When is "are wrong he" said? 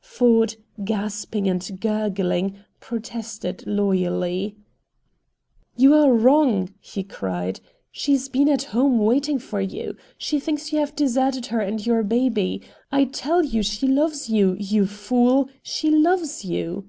5.94-7.02